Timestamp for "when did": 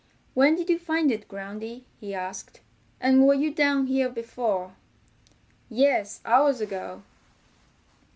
0.33-0.67